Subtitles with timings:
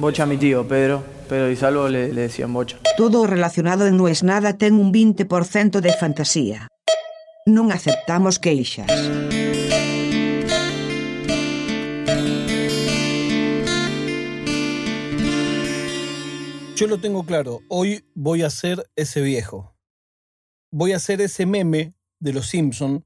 [0.00, 1.04] Bocha a mi tío, Pedro.
[1.28, 2.78] Pedro y Salvo le, le decían bocha.
[2.96, 6.68] Todo relacionado en No es nada ten un 20% de fantasía.
[7.44, 8.88] Non aceptamos queixas.
[16.80, 19.76] Yo lo tengo claro, hoy voy a ser ese viejo.
[20.72, 23.04] Voy a ser ese meme de los Simpson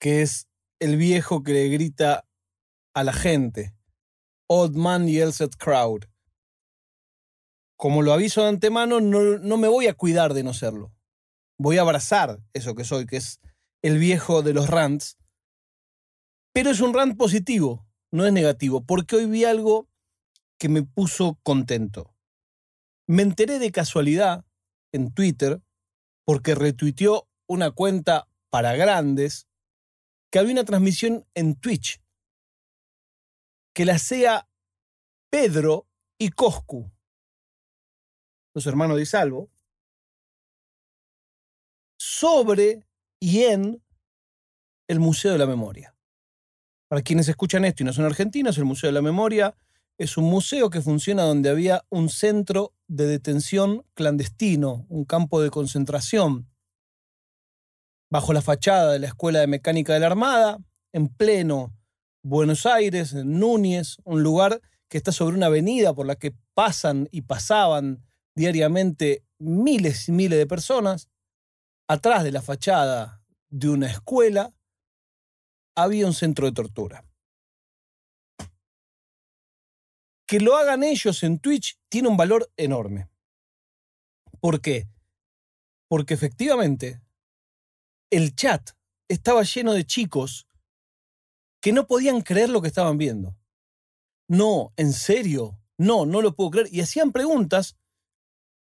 [0.00, 0.48] que es
[0.80, 2.26] el viejo que le grita
[2.92, 3.77] a la gente.
[4.50, 6.06] Old man yells at crowd.
[7.76, 10.92] Como lo aviso de antemano, no, no me voy a cuidar de no serlo.
[11.58, 13.40] Voy a abrazar eso que soy, que es
[13.82, 15.18] el viejo de los rants.
[16.54, 19.88] Pero es un rant positivo, no es negativo, porque hoy vi algo
[20.58, 22.14] que me puso contento.
[23.06, 24.44] Me enteré de casualidad
[24.92, 25.62] en Twitter
[26.24, 29.46] porque retuiteó una cuenta para grandes
[30.30, 32.00] que había una transmisión en Twitch
[33.78, 34.50] que la sea
[35.30, 35.86] Pedro
[36.18, 36.90] y Coscu,
[38.52, 39.52] los hermanos de Salvo,
[41.96, 42.88] sobre
[43.20, 43.80] y en
[44.88, 45.94] el Museo de la Memoria.
[46.88, 49.56] Para quienes escuchan esto y no son argentinos, el Museo de la Memoria
[49.96, 55.50] es un museo que funciona donde había un centro de detención clandestino, un campo de
[55.50, 56.50] concentración,
[58.10, 60.58] bajo la fachada de la Escuela de Mecánica de la Armada,
[60.92, 61.77] en pleno
[62.30, 67.22] Buenos Aires, Núñez, un lugar que está sobre una avenida por la que pasan y
[67.22, 68.04] pasaban
[68.34, 71.08] diariamente miles y miles de personas.
[71.88, 74.52] Atrás de la fachada de una escuela
[75.74, 77.02] había un centro de tortura.
[80.26, 83.08] que lo hagan ellos en Twitch tiene un valor enorme.
[84.40, 84.86] ¿Por qué?
[85.88, 87.00] Porque efectivamente
[88.10, 88.72] el chat
[89.08, 90.47] estaba lleno de chicos
[91.60, 93.36] que no podían creer lo que estaban viendo.
[94.28, 96.68] No, en serio, no, no lo puedo creer.
[96.72, 97.76] Y hacían preguntas,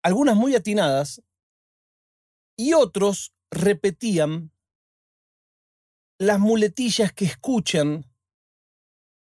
[0.03, 1.21] algunas muy atinadas,
[2.57, 4.51] y otros repetían
[6.19, 8.05] las muletillas que escuchan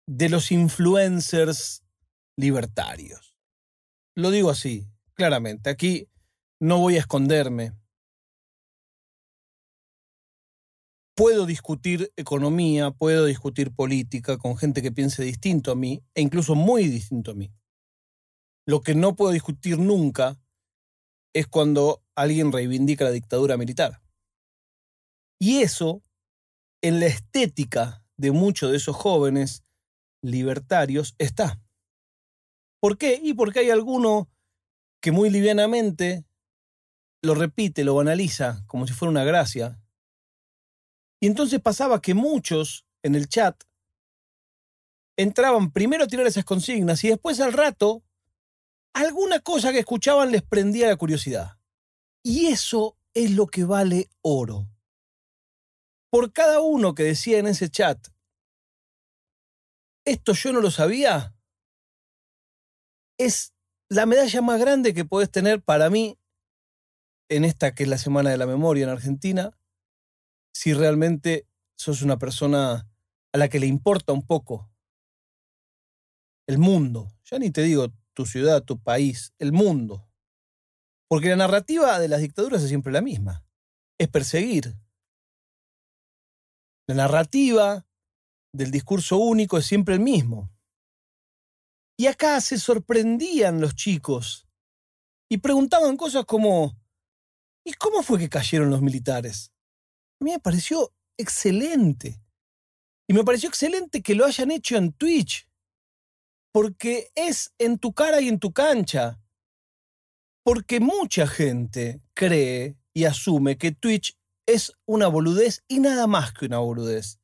[0.06, 1.84] de los influencers
[2.36, 3.36] libertarios.
[4.16, 5.70] Lo digo así, claramente.
[5.70, 6.10] Aquí
[6.60, 7.74] no voy a esconderme.
[11.20, 16.56] Puedo discutir economía, puedo discutir política con gente que piense distinto a mí, e incluso
[16.56, 17.52] muy distinto a mí.
[18.66, 20.40] Lo que no puedo discutir nunca
[21.36, 24.02] es cuando alguien reivindica la dictadura militar.
[25.42, 26.06] Y eso,
[26.82, 29.66] en la estética de muchos de esos jóvenes
[30.24, 31.62] libertarios, está.
[32.80, 33.20] ¿Por qué?
[33.22, 34.30] Y porque hay alguno
[35.02, 36.24] que muy livianamente
[37.22, 39.82] lo repite, lo banaliza, como si fuera una gracia.
[41.20, 43.64] Y entonces pasaba que muchos en el chat
[45.18, 48.04] entraban primero a tirar esas consignas y después al rato
[48.94, 51.58] alguna cosa que escuchaban les prendía la curiosidad.
[52.24, 54.68] Y eso es lo que vale oro.
[56.10, 58.08] Por cada uno que decía en ese chat,
[60.06, 61.36] esto yo no lo sabía,
[63.18, 63.54] es
[63.90, 66.18] la medalla más grande que puedes tener para mí
[67.30, 69.59] en esta que es la Semana de la Memoria en Argentina,
[70.60, 71.48] si realmente
[71.78, 72.86] sos una persona
[73.32, 74.70] a la que le importa un poco
[76.48, 77.08] el mundo.
[77.24, 80.06] Ya ni te digo tu ciudad, tu país, el mundo.
[81.08, 83.46] Porque la narrativa de las dictaduras es siempre la misma.
[83.98, 84.76] Es perseguir.
[86.90, 87.88] La narrativa
[88.54, 90.52] del discurso único es siempre el mismo.
[91.98, 94.46] Y acá se sorprendían los chicos
[95.30, 96.78] y preguntaban cosas como,
[97.64, 99.54] ¿y cómo fue que cayeron los militares?
[100.20, 102.22] A mí me pareció excelente.
[103.08, 105.48] Y me pareció excelente que lo hayan hecho en Twitch,
[106.52, 109.20] porque es en tu cara y en tu cancha.
[110.44, 116.46] Porque mucha gente cree y asume que Twitch es una boludez y nada más que
[116.46, 117.20] una boludez.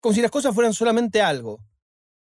[0.00, 1.60] Como si las cosas fueran solamente algo.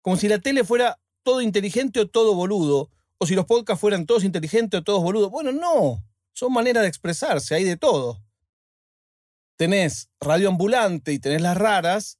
[0.02, 4.05] Como si la tele fuera todo inteligente o todo boludo, o si los podcasts fueran
[4.05, 5.32] todos inteligentes o todos boludos.
[5.32, 8.22] Bueno, no, son maneras de expresarse, hay de todo.
[9.63, 12.19] Tenés radio ambulante y tenés las raras,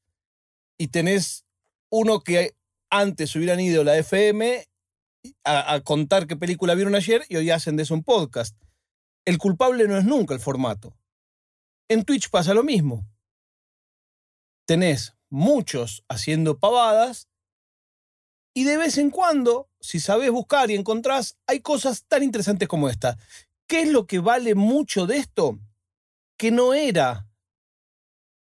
[0.78, 1.44] y tenés
[1.92, 2.56] uno que
[2.90, 4.66] antes hubieran ido a la FM
[5.44, 8.56] a, a contar qué película vieron ayer y hoy hacen de eso un podcast.
[9.26, 10.98] El culpable no es nunca el formato.
[11.90, 13.06] En Twitch pasa lo mismo.
[14.66, 17.28] Tenés muchos haciendo pavadas
[18.54, 22.88] y de vez en cuando, si sabes buscar y encontrás, hay cosas tan interesantes como
[22.88, 23.18] esta.
[23.68, 25.60] ¿Qué es lo que vale mucho de esto?
[26.38, 27.28] Que no era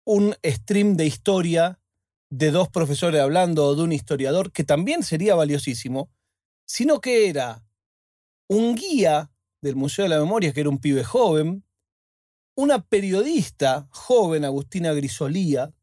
[0.08, 1.82] un stream de historia
[2.30, 6.10] de dos profesores hablando o de un historiador, que también sería valiosísimo,
[6.66, 7.66] sino que era
[8.48, 9.30] un guía
[9.62, 11.66] del Museo de la Memoria, que era un pibe joven,
[12.56, 15.74] una periodista joven, Agustina Grisolía,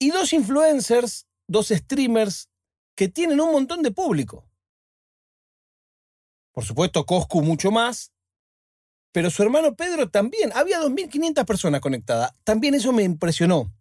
[0.00, 2.50] y dos influencers, dos streamers
[2.96, 4.50] que tienen un montón de público.
[6.50, 8.12] Por supuesto, Coscu mucho más,
[9.12, 10.50] pero su hermano Pedro también.
[10.54, 12.34] Había 2.500 personas conectadas.
[12.44, 13.72] También eso me impresionó.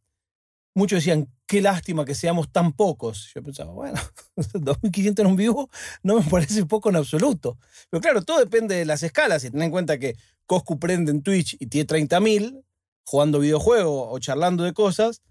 [0.74, 3.32] Muchos decían, qué lástima que seamos tan pocos.
[3.34, 4.00] Yo pensaba, bueno,
[4.36, 5.70] 2.500 en un vivo
[6.04, 7.58] no me parece poco en absoluto.
[7.90, 9.42] Pero claro, todo depende de las escalas.
[9.42, 12.64] Si ten en cuenta que Coscu prende en Twitch y tiene 30.000
[13.06, 15.22] jugando videojuegos o charlando de cosas.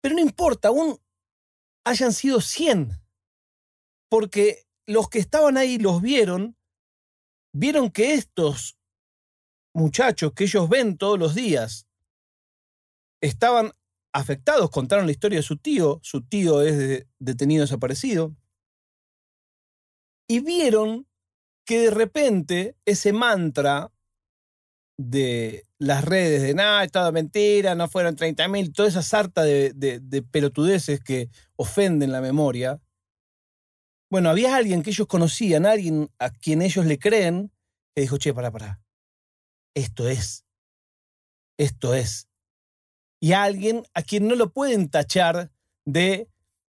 [0.00, 0.98] Pero no importa, aún
[1.84, 2.92] hayan sido 100.
[4.08, 6.56] Porque los que estaban ahí los vieron,
[7.52, 8.76] vieron que estos
[9.76, 11.86] muchachos que ellos ven todos los días
[13.20, 13.72] estaban
[14.12, 18.34] afectados, contaron la historia de su tío, su tío es detenido desaparecido,
[20.28, 21.06] y vieron
[21.66, 23.92] que de repente ese mantra
[24.98, 30.22] de las redes de nada, estaba mentira, no fueron 30.000, toda esa sarta de, de,
[30.22, 32.80] pelotudeces que ofenden la memoria.
[34.10, 37.52] Bueno, había alguien que ellos conocían, alguien a quien ellos le creen,
[37.94, 38.85] que dijo, che, pará, pará.
[39.76, 40.44] Esto es.
[41.56, 42.26] Esto es
[43.20, 45.50] y alguien a quien no lo pueden tachar
[45.84, 46.28] de,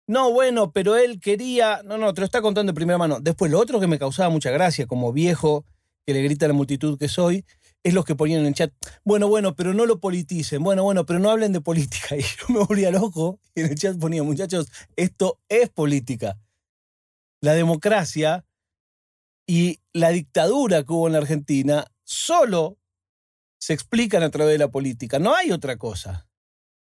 [0.07, 3.19] no, bueno, pero él quería, no, no, te lo está contando de primera mano.
[3.21, 5.65] Después, lo otro que me causaba mucha gracia como viejo
[6.05, 7.45] que le grita a la multitud que soy,
[7.83, 8.73] es los que ponían en el chat,
[9.03, 12.15] bueno, bueno, pero no lo politicen, bueno, bueno, pero no hablen de política.
[12.17, 16.37] Y yo me volvía loco y en el chat ponía, muchachos, esto es política.
[17.39, 18.45] La democracia
[19.47, 22.77] y la dictadura que hubo en la Argentina solo
[23.61, 25.19] se explican a través de la política.
[25.19, 26.27] No hay otra cosa.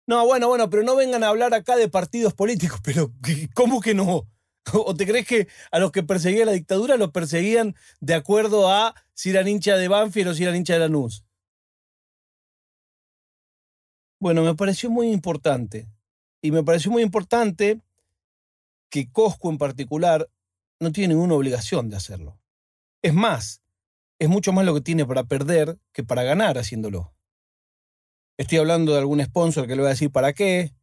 [0.06, 3.12] No, bueno, bueno, pero no vengan a hablar acá de partidos políticos, pero
[3.52, 4.28] ¿cómo que no?
[4.72, 8.94] ¿O te crees que a los que perseguía la dictadura los perseguían de acuerdo a
[9.12, 11.24] si eran hincha de Banfield o si eran hincha de Lanús?
[14.20, 15.88] Bueno, me pareció muy importante.
[16.40, 17.80] Y me pareció muy importante
[18.88, 20.28] que Cosco en particular
[20.78, 22.38] no tiene ninguna obligación de hacerlo.
[23.02, 23.61] Es más,
[24.22, 27.12] es mucho más lo que tiene para perder que para ganar haciéndolo.
[28.38, 30.76] Estoy hablando de algún sponsor que le voy a decir para qué.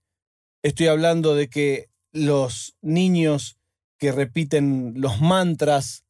[0.62, 3.58] Estoy hablando de que los niños
[3.98, 6.04] que repiten los mantras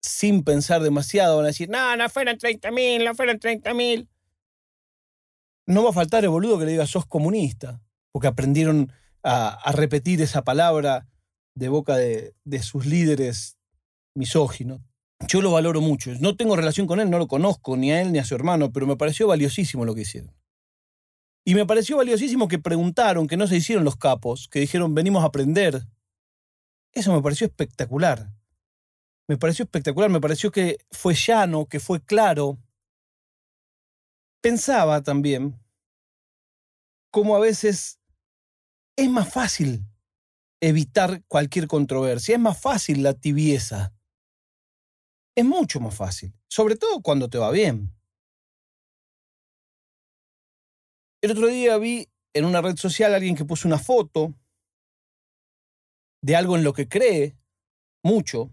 [0.00, 4.08] sin pensar demasiado van a decir, no, no fueron 30 mil, no fueron 30 mil.
[5.66, 7.82] No va a faltar el boludo que le diga, sos comunista,
[8.12, 8.92] porque aprendieron
[9.24, 11.08] a, repetir esa palabra
[11.56, 13.58] de boca de, de sus líderes
[14.14, 14.80] misóginos.
[15.28, 16.12] Yo lo valoro mucho.
[16.20, 18.72] No tengo relación con él, no lo conozco, ni a él ni a su hermano,
[18.72, 20.34] pero me pareció valiosísimo lo que hicieron.
[21.44, 25.22] Y me pareció valiosísimo que preguntaron, que no se hicieron los capos, que dijeron venimos
[25.22, 25.86] a aprender.
[26.92, 28.30] Eso me pareció espectacular.
[29.28, 32.58] Me pareció espectacular, me pareció que fue llano, que fue claro.
[34.40, 35.58] Pensaba también
[37.10, 37.98] cómo a veces
[38.96, 39.84] es más fácil
[40.60, 43.95] evitar cualquier controversia, es más fácil la tibieza.
[45.36, 47.92] Es mucho más fácil, sobre todo cuando te va bien.
[51.20, 54.34] El otro día vi en una red social a alguien que puso una foto
[56.22, 57.36] de algo en lo que cree
[58.02, 58.50] mucho,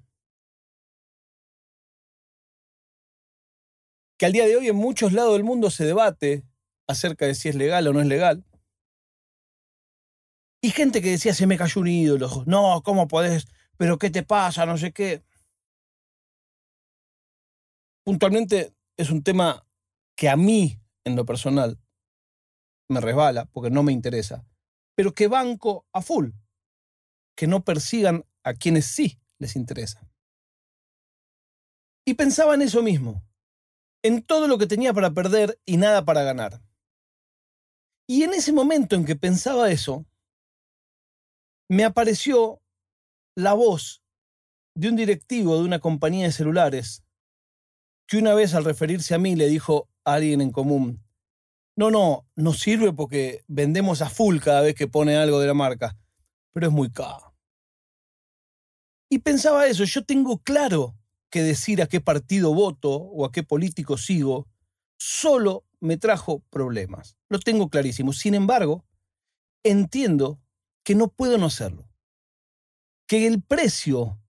[4.18, 6.44] que al día de hoy en muchos lados del mundo se debate
[6.86, 8.44] acerca de si es legal o no es legal.
[10.62, 13.48] Y gente que decía, se me cayó un ídolo, no, ¿cómo podés?
[13.78, 14.66] ¿Pero qué te pasa?
[14.66, 15.24] No sé qué.
[18.04, 19.66] Puntualmente es un tema
[20.16, 21.80] que a mí, en lo personal,
[22.90, 24.46] me resbala porque no me interesa,
[24.96, 26.32] pero que banco a full,
[27.36, 30.08] que no persigan a quienes sí les interesa.
[32.06, 33.24] Y pensaba en eso mismo,
[34.04, 36.62] en todo lo que tenía para perder y nada para ganar.
[38.08, 40.06] Y en ese momento en que pensaba eso,
[41.70, 42.62] me apareció
[43.36, 44.04] la voz
[44.76, 47.03] de un directivo de una compañía de celulares
[48.08, 51.02] que una vez al referirse a mí le dijo a alguien en común,
[51.76, 55.54] no, no, nos sirve porque vendemos a full cada vez que pone algo de la
[55.54, 55.98] marca,
[56.52, 57.34] pero es muy caro.
[59.10, 60.96] Y pensaba eso, yo tengo claro
[61.30, 64.48] que decir a qué partido voto o a qué político sigo
[64.98, 67.18] solo me trajo problemas.
[67.28, 68.14] Lo tengo clarísimo.
[68.14, 68.86] Sin embargo,
[69.64, 70.40] entiendo
[70.84, 71.90] que no puedo no hacerlo.
[73.06, 74.22] Que el precio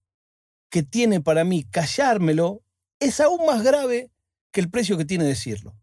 [0.68, 2.63] que tiene para mí callármelo
[3.04, 4.10] es aún más grave
[4.52, 5.76] que el precio que tiene decirlo.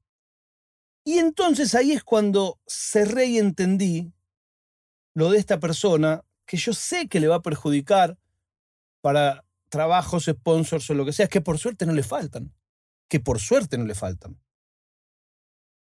[1.03, 4.13] Y entonces ahí es cuando cerré y entendí
[5.13, 8.17] lo de esta persona que yo sé que le va a perjudicar
[9.01, 12.53] para trabajos, sponsors o lo que sea, que por suerte no le faltan.
[13.09, 14.39] Que por suerte no le faltan.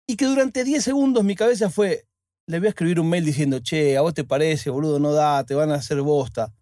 [0.08, 2.08] Y que durante 10 segundos mi cabeza fue,
[2.48, 5.46] le voy a escribir un mail diciendo, che, a vos te parece, boludo, no da,
[5.46, 6.54] te van a hacer bosta.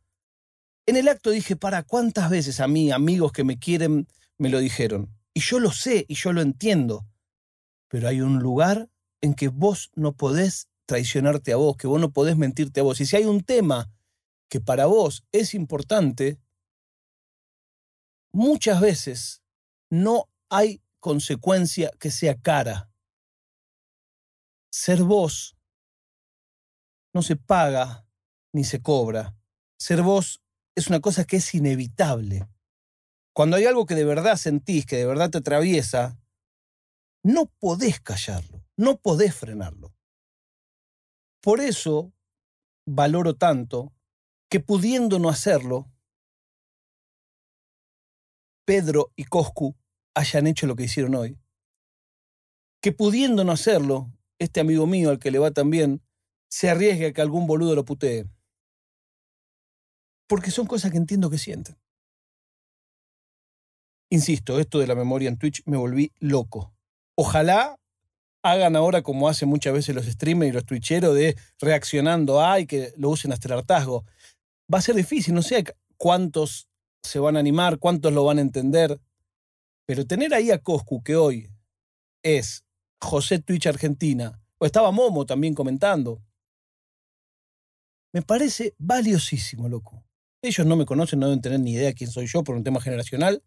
[0.85, 4.07] En el acto dije, para, ¿cuántas veces a mí, amigos que me quieren,
[4.41, 5.15] me lo dijeron?
[5.35, 7.05] Y yo lo sé y yo lo entiendo.
[7.87, 8.89] Pero hay un lugar
[9.21, 12.99] en que vos no podés traicionarte a vos, que vos no podés mentirte a vos.
[13.01, 13.91] Y si hay un tema
[14.49, 16.39] que para vos es importante,
[18.33, 19.43] muchas veces
[19.91, 22.91] no hay consecuencia que sea cara.
[24.71, 25.55] Ser vos
[27.13, 28.07] no se paga
[28.53, 29.35] ni se cobra.
[29.77, 30.41] Ser vos
[30.73, 32.47] es una cosa que es inevitable.
[33.33, 36.19] Cuando hay algo que de verdad sentís, que de verdad te atraviesa,
[37.23, 39.95] no podés callarlo, no podés frenarlo.
[41.41, 42.13] Por eso
[42.85, 43.93] valoro tanto
[44.49, 45.89] que pudiendo no hacerlo,
[48.65, 49.75] Pedro y Coscu
[50.13, 51.39] hayan hecho lo que hicieron hoy.
[52.81, 56.01] Que pudiendo no hacerlo, este amigo mío al que le va tan bien,
[56.49, 58.25] se arriesgue a que algún boludo lo putee.
[60.27, 61.77] Porque son cosas que entiendo que sienten.
[64.11, 66.73] Insisto, esto de la memoria en Twitch me volví loco.
[67.15, 67.77] Ojalá
[68.43, 72.65] hagan ahora como hacen muchas veces los streamers y los twitcheros de reaccionando a y
[72.65, 74.03] que lo usen hasta el hartazgo.
[74.73, 75.63] Va a ser difícil, no sé
[75.95, 76.67] cuántos
[77.01, 78.99] se van a animar, cuántos lo van a entender,
[79.85, 81.49] pero tener ahí a Coscu, que hoy
[82.21, 82.65] es
[82.99, 86.21] José Twitch Argentina, o estaba Momo también comentando,
[88.13, 90.03] me parece valiosísimo, loco.
[90.43, 92.81] Ellos no me conocen, no deben tener ni idea quién soy yo por un tema
[92.81, 93.41] generacional,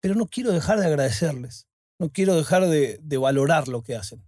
[0.00, 4.24] pero no quiero dejar de agradecerles, no quiero dejar de, valorar lo que hacen.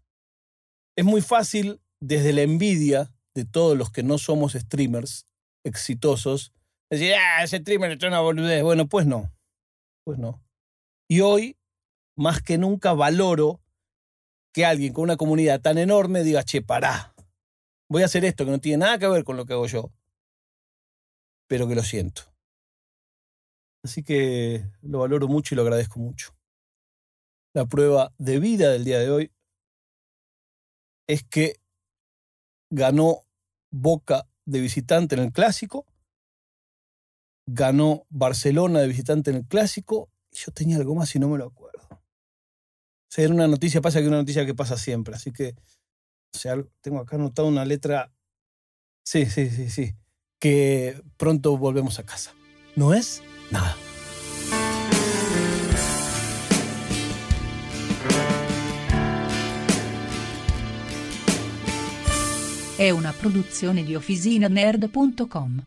[0.97, 5.27] Es muy fácil, desde la envidia de todos los que no somos streamers
[5.65, 6.53] exitosos,
[6.91, 8.63] decir, ah, ese streamer es una boludez.
[8.63, 9.33] Bueno, pues no,
[10.05, 10.43] pues no.
[11.09, 11.57] Y hoy,
[12.17, 13.61] más que nunca, valoro
[14.53, 17.15] que alguien con una comunidad tan enorme diga, che, pará,
[17.89, 19.93] voy a hacer esto que no tiene nada que ver con lo que hago yo,
[21.47, 22.30] pero que lo siento.
[23.83, 26.35] Así que lo valoro mucho y lo agradezco mucho.
[27.55, 29.33] La prueba de vida del día de hoy
[31.07, 31.57] es que
[32.71, 33.23] ganó
[33.73, 35.87] Boca de visitante en el clásico,
[37.47, 41.39] ganó Barcelona de visitante en el clásico, y yo tenía algo más y no me
[41.39, 41.87] lo acuerdo.
[41.91, 45.55] O sea, era una noticia, pasa que es una noticia que pasa siempre, así que,
[46.81, 48.13] tengo acá anotado una letra,
[49.05, 49.95] sí, sí, sí, sí,
[50.41, 52.35] que pronto volvemos a casa.
[52.77, 53.23] ¿No es?
[53.51, 53.77] Nada.
[62.77, 65.63] È una produzione di OfficinaNerd.com.